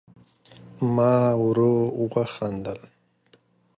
ما 0.95 1.13
ورو 1.43 1.75
وخندل 2.01 2.79